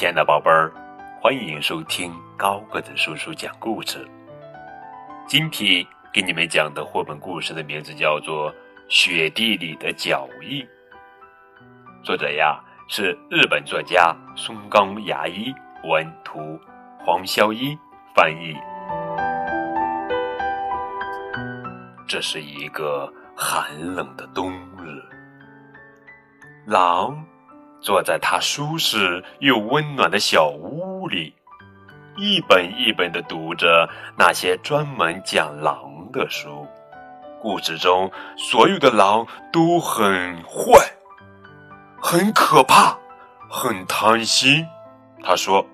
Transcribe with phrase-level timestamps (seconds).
[0.00, 0.72] 亲爱的宝贝儿，
[1.20, 4.08] 欢迎收听高个子叔叔讲故事。
[5.26, 8.50] 今天给你们讲的绘本故事的名字叫做
[8.88, 10.62] 《雪地里的脚印》，
[12.02, 12.58] 作者呀
[12.88, 15.52] 是日本作家松冈牙一，
[15.84, 16.58] 文图
[17.04, 17.78] 黄霄一
[18.14, 18.56] 翻译。
[22.08, 24.98] 这是一个寒冷的冬日，
[26.64, 27.22] 狼
[27.80, 31.34] 坐在他舒适又温暖的小屋里，
[32.16, 35.78] 一本一本的读着那些专门讲狼
[36.12, 36.66] 的书。
[37.40, 40.78] 故事中所有的狼都很坏，
[41.98, 42.98] 很可怕，
[43.48, 44.66] 很贪心。
[45.22, 45.64] 他说：“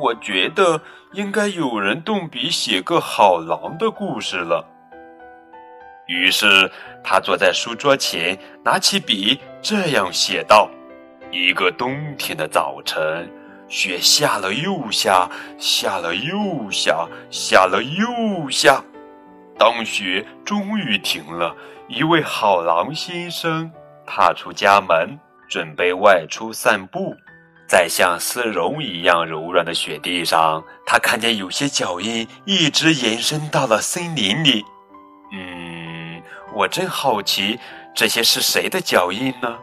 [0.00, 0.80] 我觉得
[1.12, 4.64] 应该有人动笔写个好狼的故事了。”
[6.06, 6.70] 于是
[7.02, 10.70] 他坐在书桌前，拿起笔，这样写道
[11.30, 13.30] ：“一个冬天的早晨，
[13.68, 18.82] 雪下了又下，下了又下，下了又下。
[19.58, 21.54] 当雪终于停了，
[21.88, 23.70] 一位好狼先生
[24.06, 25.18] 踏出家门，
[25.48, 27.14] 准备外出散步。
[27.68, 34.64] 在像丝绒一样柔软的雪地上，他看见有些脚印一直延伸到了森林里。
[35.32, 36.22] 嗯。”
[36.54, 37.58] 我真好奇，
[37.94, 39.58] 这些是谁的脚印呢？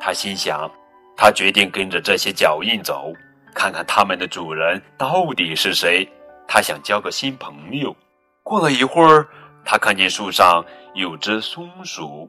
[0.00, 0.68] 他心想。
[1.16, 3.12] 他决定跟着这些脚印走，
[3.54, 6.08] 看看他们的主人到底是谁。
[6.46, 7.94] 他想交个新朋友。
[8.42, 9.26] 过了一会儿，
[9.64, 12.28] 他看见树上有只松鼠，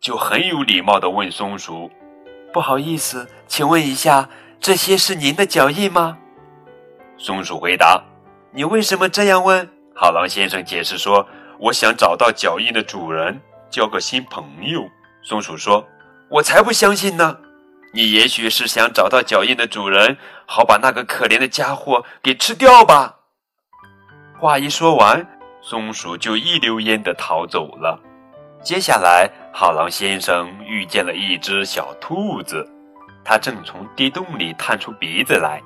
[0.00, 1.90] 就很有礼貌地问松鼠
[2.52, 4.28] ：“不好意思，请问一下，
[4.60, 6.18] 这些是您的脚印吗？”
[7.16, 8.02] 松鼠回答
[8.52, 11.26] ：“你为什么这样问？”好狼先生解释说。
[11.60, 14.82] 我想找到脚印的主人，交个新朋友。
[15.22, 15.86] 松鼠说
[16.28, 17.38] ：“我才不相信呢！
[17.94, 23.14] 你也许是想找到脚印的主人，好把那个可怜的家伙给吃掉吧。”
[24.40, 25.24] 话一说完，
[25.62, 27.98] 松鼠就一溜烟的逃走了。
[28.62, 32.68] 接下来，好狼先生遇见了一只小兔子，
[33.24, 35.62] 它正从地洞里探出鼻子来。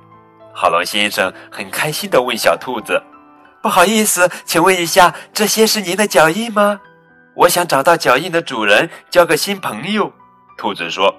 [0.53, 3.03] 好狼先生很开心的问小兔子。
[3.63, 6.81] 不好意思，请问一下，这些是您的脚印吗？
[7.35, 10.13] 我想找到脚印的主人，交个新朋友。
[10.57, 11.15] 兔子说：“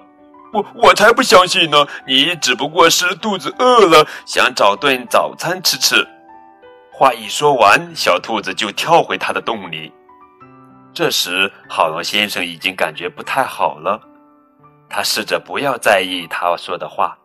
[0.52, 1.86] 我我才不相信呢！
[2.06, 6.06] 你只不过是肚子饿了，想找顿早餐吃吃。”
[6.92, 9.92] 话一说完，小兔子就跳回它的洞里。
[10.92, 14.00] 这时，好狼先生已经感觉不太好了，
[14.88, 17.16] 他试着不要在意他说的话，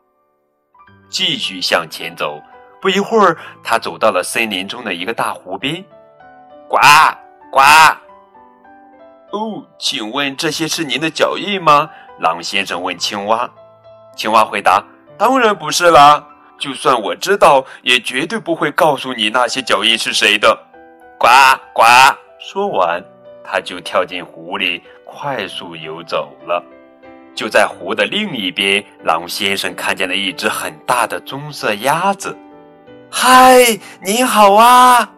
[1.10, 2.40] 继续向前走。
[2.80, 5.84] 不一会儿，他走到了森林中的一个大湖边。
[6.70, 6.78] 呱
[7.52, 7.60] 呱！
[9.32, 11.90] 哦，请问这些是您的脚印吗？
[12.20, 13.50] 狼先生问青蛙。
[14.16, 14.84] 青蛙回答
[15.18, 16.26] ：“当然不是啦，
[16.58, 20.58] 就算我知道，也绝对不会告诉你那些脚印是谁的。”
[21.20, 21.28] 呱
[21.74, 21.84] 呱！
[22.40, 23.04] 说完，
[23.44, 26.64] 他就跳进湖里，快速游走了。
[27.34, 32.38] 就在湖的另一边，狼先生看见了一只很大的棕色鸭子。
[33.12, 35.10] 嗨，你好啊！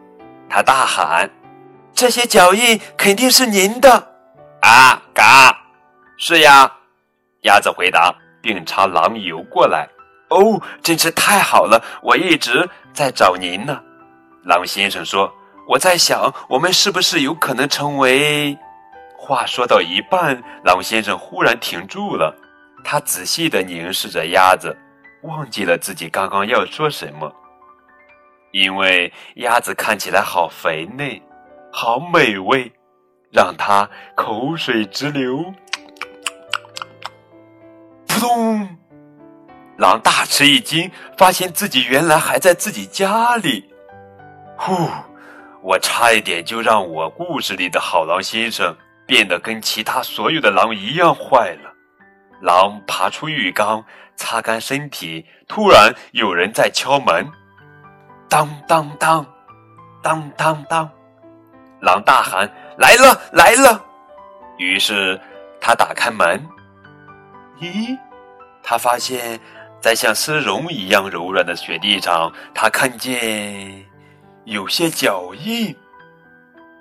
[0.50, 1.30] 他大喊
[1.94, 3.92] ：“这些脚印肯定是您的！”
[4.62, 5.56] 啊嘎，
[6.18, 6.72] 是呀，
[7.48, 9.88] 鸭子回答，并朝狼游过来。
[10.30, 11.82] 哦，真是太好了！
[12.04, 13.82] 我一直在找您呢。
[14.44, 15.34] 狼先生说
[15.70, 18.58] ：“我在想，我们是不是有可能成为……”
[19.18, 22.36] 话说到一半，狼先生忽然停住了，
[22.84, 24.78] 他仔细地凝视着鸭子，
[25.24, 27.34] 忘记了自己刚刚要说什么。
[28.52, 31.10] 因为鸭子看起来好肥嫩，
[31.72, 32.70] 好美味，
[33.32, 35.54] 让他口水直流。
[38.18, 38.78] 扑通！
[39.78, 43.70] 狼大吃一惊，发现自己原来还在自己家里。
[44.58, 44.74] 呼！
[45.62, 48.76] 我差一点就让我故事里的好狼先生
[49.06, 51.74] 变得跟其他所有的狼一样坏了。
[52.42, 53.84] 狼爬出浴缸，
[54.16, 55.26] 擦干身体。
[55.48, 57.28] 突然，有人在敲门。
[58.30, 59.26] 当当当，
[60.02, 60.90] 当当当！
[61.82, 63.84] 狼大喊：“来了，来了！”
[64.58, 65.20] 于是
[65.62, 66.44] 他打开门。
[67.60, 67.98] 咦，
[68.70, 69.40] 他发现，
[69.80, 73.82] 在像丝绒一样柔软的雪地上，他看见
[74.44, 75.74] 有些脚印。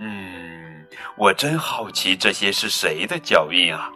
[0.00, 0.84] 嗯，
[1.16, 3.88] 我真好奇这些是谁的脚印啊！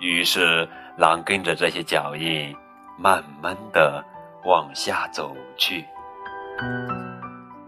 [0.00, 0.68] 于是
[0.98, 2.52] 狼跟着这些脚印，
[2.98, 4.04] 慢慢的
[4.44, 5.84] 往下走去。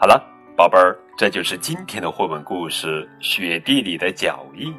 [0.00, 0.20] 好了，
[0.56, 4.74] 宝贝儿，这就是今天的绘本故事《雪地里的脚印》。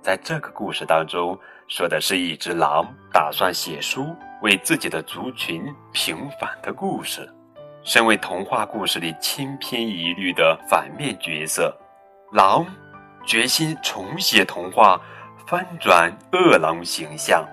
[0.00, 7.28] 在这个故事当中，说的是一只狼打算写书，为自己的族群平反的故事。
[7.82, 11.74] 身为童话故事里千篇一律的反面角色，
[12.32, 12.66] 狼
[13.26, 15.00] 决心重写童话，
[15.46, 17.46] 翻转恶狼形象。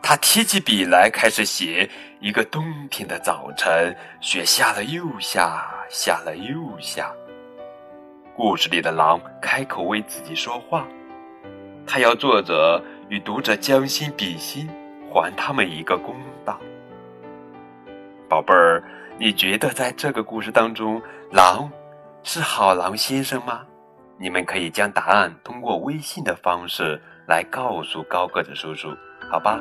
[0.00, 1.88] 他提起笔来，开始写
[2.20, 7.12] 一个冬天的早晨，雪下了又下，下了又下。
[8.36, 10.86] 故事里的狼开口为自己说话，
[11.86, 14.66] 他要作者与读者将心比心，
[15.10, 16.16] 还他们一个公
[16.46, 16.58] 道。
[18.26, 18.82] 宝贝儿。
[19.18, 21.00] 你觉得在这个故事当中，
[21.30, 21.70] 狼
[22.22, 23.60] 是好狼先生吗？
[24.16, 26.98] 你们可以将答案通过微信的方式
[27.28, 28.88] 来告诉高个子叔叔，
[29.30, 29.60] 好吧？